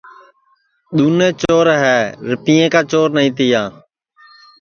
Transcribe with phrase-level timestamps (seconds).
[0.95, 1.97] دِؔنیں چور ہے
[2.29, 3.63] رِپئیں کا چور نائی تِیا